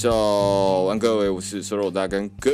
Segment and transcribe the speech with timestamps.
[0.00, 2.50] 早安，各位，我是瘦肉大根哥。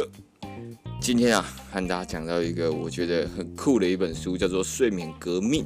[1.01, 5.65] 今天啊，和大家讲到一个我觉得很酷的一本书，叫做《睡眠革命》。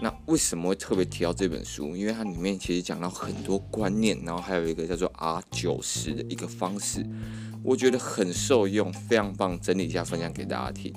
[0.00, 1.94] 那为什么会特别提到这本书？
[1.94, 7.06] 因为它里面其实讲到很多观念，然后还有一个叫做 R 九十的一个方式，
[7.62, 10.94] 我觉得很受用，非常棒，整理一下分享给大家听。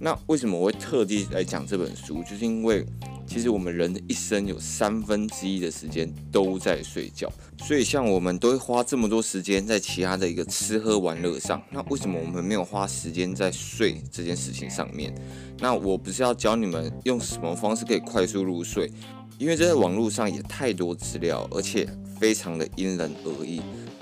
[0.00, 2.22] 那为什么我会特地来讲这本书？
[2.22, 2.84] 就是因为。
[3.30, 15.14] 其实我们人的一生有三分之一的时间都在睡觉，所以像我们都会花这么多时间在其他的一个吃喝玩乐上，那为什么我们没有花时间在睡这件事情上面？
[15.58, 18.90] 那我不是要教你们用什么方式可以快速入睡，
[19.36, 21.86] 因为这在网络上也太多资料，而且
[22.18, 23.60] 非常的因人而异。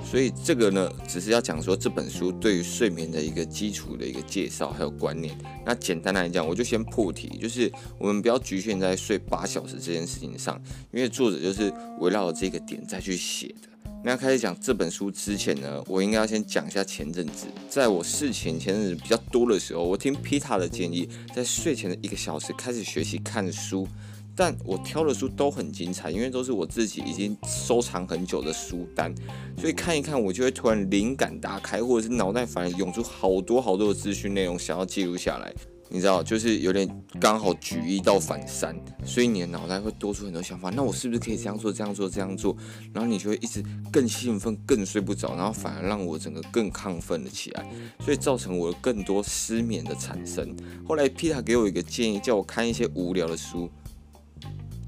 [0.09, 5.37] 所以这个呢，只是要讲说这本书对于睡眠的一个基础的一个介绍还有观念。
[5.65, 13.69] 那简单来讲，我就先破题，就是我们不要局限在睡八小时这件事情上，因为作者就是围绕这个点再去写的。
[14.05, 23.89] 那开始讲这本书之前呢，我应该要先讲一下前阵子，在我事情前阵子比较多的时候，我听 Peter 的建议，在睡前的一个小时开始学习看书。
[24.37, 29.15] 但我挑的书都很精彩，因为都是我自己已经收藏很久的书单，
[29.59, 35.53] 所以看一看我就会突然灵感打开，或者是脑袋反而涌出好多好多的资讯内容想要记录下来。
[35.89, 36.87] 你知道，就是有点
[37.21, 40.69] 刚好举一到反三，所以你的脑袋会多出很多想法。
[40.71, 42.57] 那我是不是可以这样做、这样做、这样做？
[42.93, 47.65] 然后你就会一直更兴奋、更睡不着，然后反而让我整个更亢奋了起来，
[48.01, 50.57] 所以造成我更多失眠的产生。
[50.85, 53.71] 后来 Peter 给我一个建议，叫我看一些无聊的书。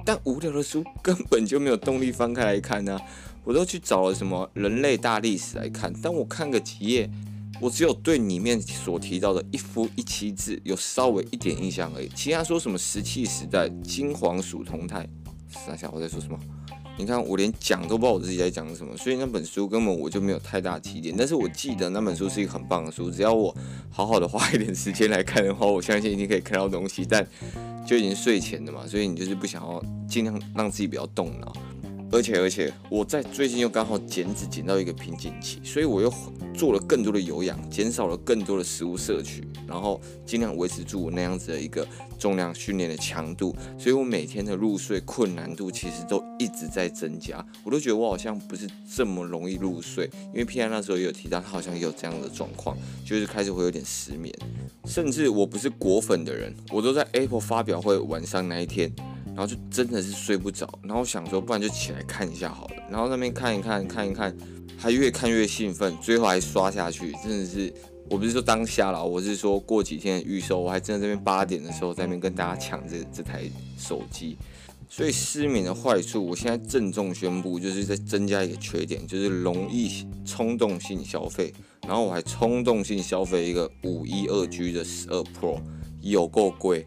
[0.08, 2.98] 但无聊的书根本就没有动力翻开来看呢、
[3.44, 7.10] 我都去找了什么人类大历史来看，但我看个几页，
[7.60, 12.08] 我只有对里面所提到的一夫一妻制有稍微一点印象而已。
[12.16, 15.06] 其他说什么石器时代、金黄鼠同泰，
[15.50, 16.38] 想想我在说什么？
[16.98, 21.14] 你看我连讲都不知道我自己在讲什么，所以那本书根本我就没有太大提点。
[21.16, 23.56] 但是我记得那本书是一个很棒的书，只要我
[23.88, 27.06] 好好的花一点时间来看的话，我相信一定可以看到东西。
[27.09, 27.25] 但
[27.86, 31.56] 就已经睡前了嘛，所以你就是不想要尽量让自己不要动脑，
[32.10, 36.12] 而且而且我在最近又刚好减脂减到一个瓶颈期，所以我又
[36.54, 41.86] 做了更多的有氧，减少了更多的食物摄取，然后尽量维持住我那样子的一个
[42.18, 48.66] 重量训练的强度，所以我每天的入睡困难度其实都一直在增加，我都觉得我好像不是
[48.97, 54.34] 这么容易入睡，因为 P I 那时候也有提到他好像也有这样的状况，就是开始会有点失眠。
[54.86, 58.91] 甚至我不是果粉的人，我都在 Apple 发表会晚上那一天，
[59.38, 62.75] 然后就真的是睡不着，然后想说，不然就起来看一下好了。
[62.91, 64.37] 然后那边看一看，看一看，
[64.76, 67.72] 还越看越兴奋，最后还刷下去，真的是，
[68.10, 73.48] 我不是说当下了，我是说过几天的预售，我还真的这边八点的时候在那边跟大家抢这这台
[73.78, 74.37] 手机。
[74.88, 81.54] 所以失眠的坏处，我现在郑重宣布，就是在增加一个缺点，就是容易冲动性消费。
[81.87, 85.60] 然后我还冲动性消费一个五一二 G 的十二 Pro，
[86.00, 86.84] 有够贵。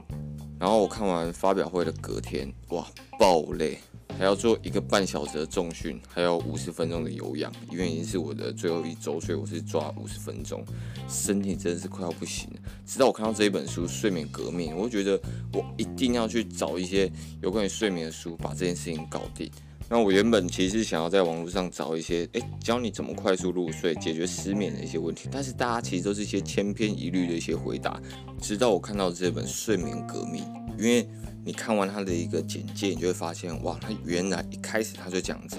[0.61, 2.85] 然后我看完发表会的隔天，哇，
[3.17, 3.79] 爆累。
[4.15, 10.63] 还要做一个半小时的重训，还有五十分钟的有氧，因为已经是我的最后一周，所以我是抓五十分钟，
[11.09, 12.59] 身体真的是快要不行了。
[12.85, 15.19] 直到我看到这一本书《睡眠革命》，我就觉得
[15.53, 17.11] 我一定要去找一些
[17.41, 19.49] 有关于睡眠的书，把这件事情搞定。
[19.91, 28.01] 那我原本其实想要在网络上找一些，诶，教你怎么快速入睡、解决失眠的一些问题，但是大家其实都是一些千篇一律的一些回答。
[28.41, 30.45] 直到我看到这本《睡眠革命》，
[30.77, 31.05] 因为
[31.43, 35.57] 你看完他的一个简介，你就会发现，哇，他原来一开始他就讲着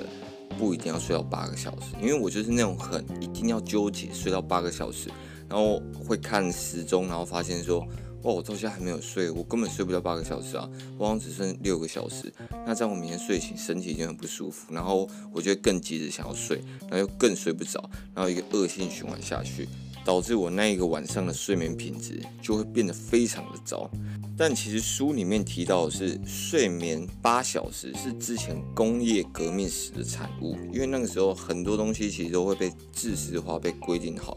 [0.59, 5.11] 不一定要睡到八个小时，因为我就是那种很一定要纠结睡到八个小时，
[5.47, 5.79] 然后
[6.09, 7.87] 会看时钟，然后发现说，
[8.23, 12.33] 哦，我到现在还没有睡，我根本睡不到八个小时啊，我好像只剩六个小时，
[12.67, 19.69] 那这样我明天睡醒身体就很不舒服，然后我就会更急着想要睡，然后又更睡不着，然后一个恶性循环下去。
[20.05, 23.89] 导致我那一个晚上的睡眠品质就会变得非常的糟。
[24.37, 34.37] 但其实书里面提到的是睡眠八小时是之前工业革命时的产物，因为那个时候很多东西其实都会被制式化、被规定好，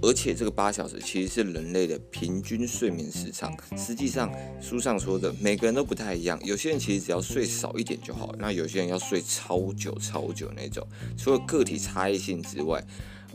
[0.00, 3.52] 而且这个八小时其实是人类的平均睡眠时长。
[3.76, 10.86] 实际上书上说的每个人都不太一样，有些人其实只要睡少一点就好，那有些人要睡超久超久那种。
[11.16, 12.82] 除了个体差异性之外，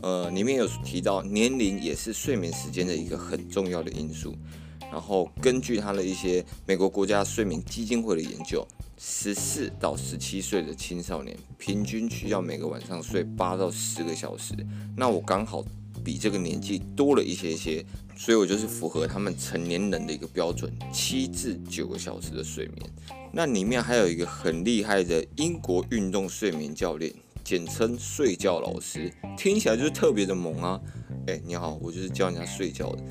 [0.00, 4.34] 呃，里面有提到年龄也是睡眠时间的一个很重要的因素。
[4.92, 8.64] 然后根据他的一些美国国家睡眠基金会的研究，
[8.96, 14.54] 十四到十七岁的青少年平均需要每个晚上睡八到十个小时。
[14.96, 15.64] 那我刚好
[16.04, 17.84] 比这个年纪多了一些些，
[18.14, 22.90] 所以我就是符合他们成年人的一个标准，七至九个小时的睡眠。
[23.32, 27.12] 那里面还有一个很厉害的英国运动睡眠教练。
[27.42, 30.80] 简称睡觉老师，听起来就是特别的萌啊。
[31.26, 33.02] 哎，你好，我就是教人家睡觉的。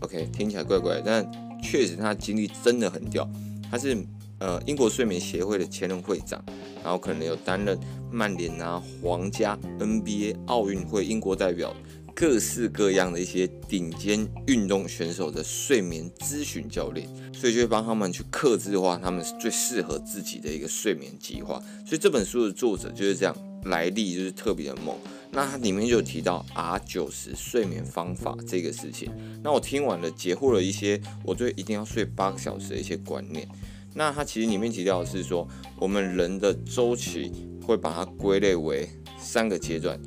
[0.00, 1.30] OK，听起来怪怪，但
[1.62, 3.28] 确实他经历真的很屌。
[3.70, 3.94] 他是
[4.42, 6.44] 呃英国睡眠协会的前任会长，
[6.82, 7.78] 然后可能有担任
[8.10, 11.72] 曼联啊、皇家、NBA、奥运会、英国代表。
[12.14, 21.58] 各式各样的一些顶尖运动选手的睡眠咨询教练，所以就会帮他们去克制化他们最适合自己的一个睡眠计划。
[21.86, 23.34] 所以这本书的作者就是这样，
[23.64, 24.94] 来历就是特别的猛。
[25.30, 29.10] 那它里面就有提到 R 九十睡眠方法这个事情。
[29.42, 33.48] 那我听完了，解惑了一些我对一定要睡八个小时的一些观念。
[33.94, 35.46] 那它其实里面提到的是说，
[35.78, 37.32] 我们人的周期
[37.64, 40.00] 会把它归类为三个阶段。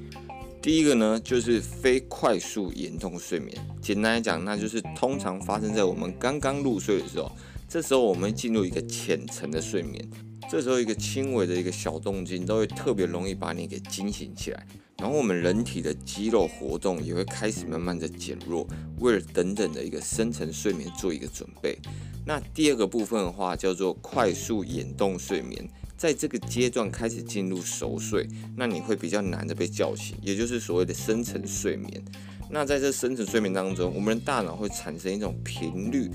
[0.62, 3.56] 第一个呢，就是非快速眼动睡眠。
[3.82, 7.32] 简单来讲，那就是通常发生在我们刚刚入睡的时候，
[7.70, 10.04] 这时候我们进入一个浅层的睡眠。
[10.50, 14.66] 这时候一个轻微的一个小动静都会特别容易把你给惊醒起来，
[15.06, 18.68] 然后我们人体的肌肉活动也会开始慢慢的减弱，
[18.98, 21.78] 为了等等的一个深层睡眠做一个准备。
[22.25, 25.63] 那第二个部分的话叫做快速眼动睡眠。
[25.96, 32.04] 在这个阶段开始进入熟睡，那你会比较难的被叫醒，也就是所谓的深层睡眠。
[32.50, 36.10] 那在这深层睡眠当中，我们的大脑会产生一种频率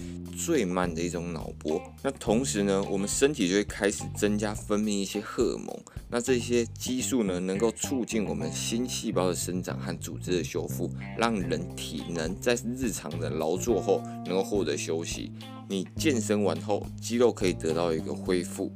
[0.44, 1.80] 最慢的一种脑波。
[2.02, 5.68] 那同时呢，我们身体就会开始增加分泌一些荷尔蒙。
[6.08, 15.32] 那这些激素呢，能够促进我们新细胞的生长和组织的修复，让人体能在日常的劳作后能够获得休息。
[15.68, 18.72] 你健身完后，肌肉可以得到一个恢复。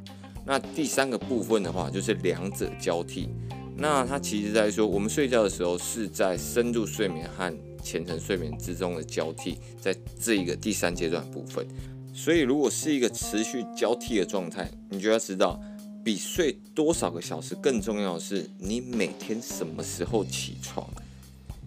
[0.46, 3.30] 那第三个部分的话，就是两者交替。
[3.76, 7.52] 那它其实在说，我们睡觉的时候是在深度睡眠和
[7.84, 11.66] 浅层睡眠之中的交替，在这一个第三阶段部分。
[12.14, 15.60] 所以，如果是一个持续交替的状态，你就要知道，
[16.02, 20.88] 比睡多少个小时更重要的是你每天什么时候起床。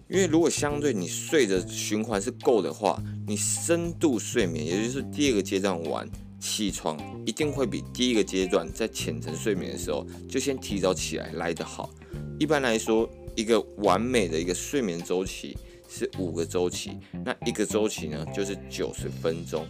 [0.08, 6.08] 因为如果相对你睡的循环是够的话，你深度睡眠，也就是第二个阶段完。
[6.40, 11.90] 起床一定会比第一个阶段在浅层睡眠的时候就先提早起来来得好。
[12.38, 15.58] 一般来说，一个完美的一个睡眠周期
[15.88, 19.66] 是五个周期，那一个周期呢就是九十分钟，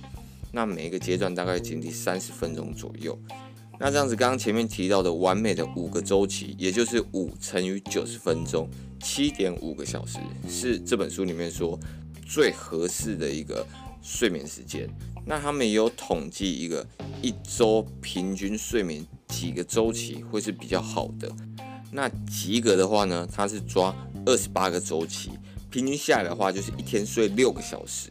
[0.52, 3.18] 那每一个阶段大概经历三十分钟左右。
[3.80, 8.68] 那这样子，刚刚前面提到的完美的五个周期，也就是五乘以九十分钟，
[9.00, 10.18] 七点五个小时，
[10.48, 11.78] 是这本书里面说
[12.26, 13.64] 最合适的一个
[14.02, 14.88] 睡眠时间。
[15.24, 16.84] 那他们也有统计一个
[17.22, 21.30] 一周平均睡眠几个周期会是比较好的。
[21.92, 23.94] 那及格的话呢，它是抓
[24.26, 25.30] 二十八个周期，
[25.70, 28.10] 平均下来的话就是一天睡六个小时。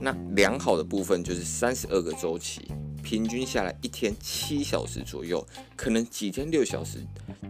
[0.00, 2.62] 那良好的部分就是三十二个周期。
[3.02, 5.46] 平均下来一天七小时左右，
[5.76, 6.98] 可能几天六小时，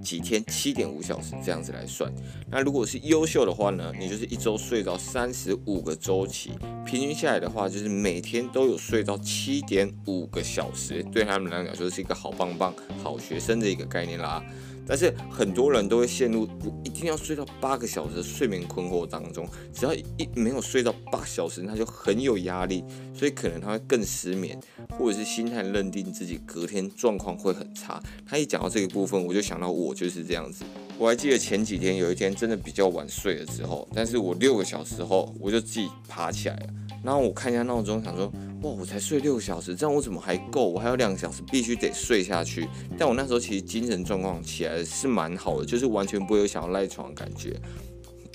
[0.01, 2.13] 几天七点五小时这样子来算。
[2.49, 6.53] 那如果是优秀的话呢，你就是一周睡到三十五个周期，
[6.87, 12.73] 平均下来的话就是每天都有睡到七点五个小时，对他们来讲就是一个好棒棒、
[13.03, 14.41] 好学生的一个概念啦。
[14.89, 16.49] 但是很多人都会陷入
[16.83, 22.83] 一定要睡到八个小时的睡眠困惑当中，只要一没有睡到八小时，他就很有压力，
[23.15, 24.59] 所以可能他会更失眠，
[24.99, 28.03] 或者是心态认定自己隔天状况会很差。
[28.27, 30.65] 他一讲到这个部分，我就想到我就是这样子。
[30.97, 36.67] 我还记得前几天有一天真的比较晚睡了之后，但是我六个小时后我就自己爬起来了。
[37.03, 38.27] 然后我看一下闹钟，想说，
[38.63, 40.69] 哇，我才睡六个小时，这样我怎么还够？
[40.69, 42.69] 我还有两个小时必须得睡下去。
[42.99, 47.57] 但我那时候其实精神状况起来是蛮好的，就是完全不会有想要赖床的感觉。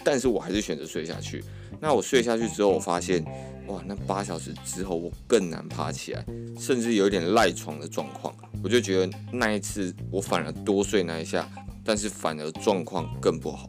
[0.03, 1.43] 但是我还是选择睡下去。
[1.79, 3.23] 那我睡下去之后，我发现，
[3.67, 6.25] 哇，那八小时之后我更难爬起来，
[6.57, 8.33] 甚至有一点赖床的状况。
[8.63, 11.49] 我就觉得那一次我反而多睡那一下，
[11.83, 13.67] 但是反而状况更不好。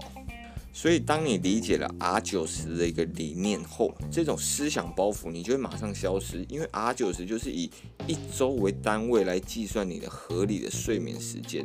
[0.76, 7.70] 所以，当你理解了 R 九十的一个理念后，这种思想包袱你就会马上消失，因为 R 九十就是以
[8.08, 11.64] 一周为单位来计算你的合理的睡眠时间。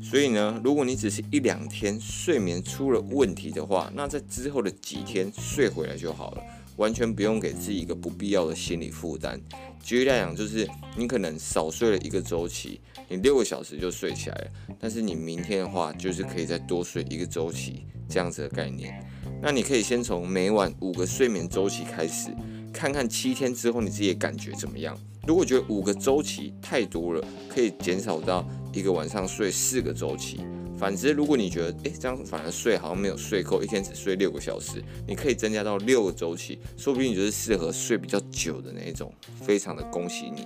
[0.00, 6.42] 所以呢，如果你只是一两天睡眠出了问题的话，那在之后的几天睡回来就好了，
[6.76, 9.40] 完全不用给自己一个不必要的心理负担。
[9.82, 14.46] 举例来讲，就是你可能少睡了一个周期，你六个小时就睡起来了，
[14.80, 17.86] 但是你明天的话，就是可以再多睡一个周期。
[18.06, 19.02] 这样子的概念，
[19.40, 22.28] 那你可以先从每晚五个睡眠周期开始，
[22.70, 24.94] 看看七天之后你自己的感觉怎么样。
[25.26, 30.40] 如果觉得五个周期太多了，可以减少到一个晚上睡四个周期。
[30.84, 39.10] 反之，如果你觉得诶这样反而睡好像没有睡够，一天只睡六个小时，你可以增加到六个周期，说不定你就是适合睡比较久的那一种。
[39.40, 40.44] 非常的恭喜你，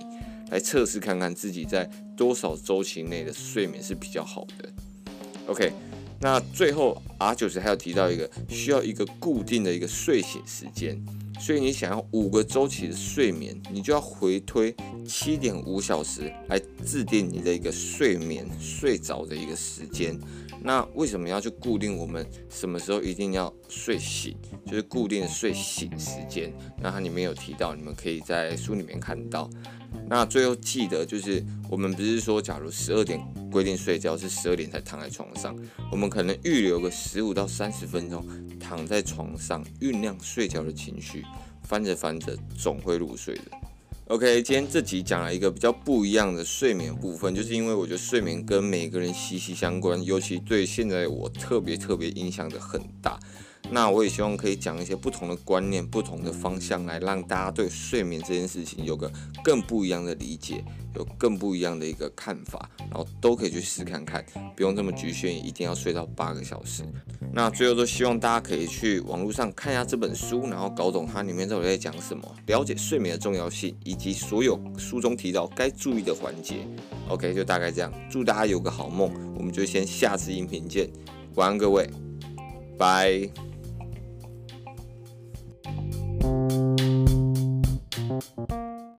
[0.49, 1.83] 来测试看看自己在
[2.15, 4.69] 多少周期内的睡眠是比较好的。
[5.47, 5.73] OK。
[6.21, 10.97] 那最后 R 九十还有提到一个需要一个固定的一个睡醒时间，
[11.39, 14.75] 所以你想要五个周期的睡眠，你就要回推
[15.07, 20.19] 七点五小时来制定你的一个睡眠睡着的一个时间。
[20.61, 24.35] 那为什么要去固定我们什么时候一定要睡醒？
[24.65, 26.53] 就是固定睡醒时间。
[26.81, 29.49] 那它里面有提到，你们可以在书里面看到。
[30.07, 33.19] 那最后记得就是，我们不是说，假如十二点
[33.49, 35.55] 规定睡觉，是十二点才躺在床上，
[35.91, 38.23] 我们可能预留个十五到三十分钟，
[38.69, 41.25] 躺在床上酝酿睡觉的情绪，
[41.63, 43.45] 翻着翻着总会入睡的。
[44.09, 53.19] OK，今天这集讲了一个比较不一样的睡眠部分，就是因为我觉得睡眠跟每个人息息相关，尤其对现在我特别特别影响的很大。
[53.71, 59.11] 那我也希望可以讲一些不同的观念、不同的方向，来让大家对睡眠这件事情有个
[59.43, 60.63] 更不一样的理解，
[60.95, 64.25] 有更不一样的一个看法，然后都可以去试看看，
[64.55, 66.83] 不用这么局限，一定要睡到八个小时。
[67.31, 76.65] 那最后都希望大家可以去网络上看一下这本书，然后搞懂它里面到底在讲什么，了解睡眠的重要性，以及所有书中提到该注意的环节。
[77.07, 80.89] OK，就大概这样，祝大家有个好梦，我们就先下次音频见，
[81.35, 81.87] 晚安各位，
[82.79, 83.48] 拜。
[88.19, 88.68] Thank you.